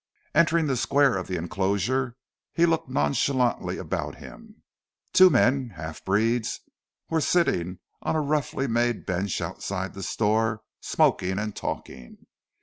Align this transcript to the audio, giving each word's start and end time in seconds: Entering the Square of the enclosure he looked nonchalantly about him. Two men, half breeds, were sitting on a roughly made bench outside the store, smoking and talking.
Entering 0.33 0.65
the 0.65 0.75
Square 0.75 1.17
of 1.17 1.27
the 1.27 1.35
enclosure 1.37 2.17
he 2.55 2.65
looked 2.65 2.89
nonchalantly 2.89 3.77
about 3.77 4.15
him. 4.15 4.63
Two 5.13 5.29
men, 5.29 5.73
half 5.75 6.03
breeds, 6.03 6.61
were 7.11 7.21
sitting 7.21 7.77
on 8.01 8.15
a 8.15 8.19
roughly 8.21 8.65
made 8.65 9.05
bench 9.05 9.41
outside 9.41 9.93
the 9.93 10.01
store, 10.01 10.63
smoking 10.81 11.37
and 11.37 11.55
talking. 11.55 12.25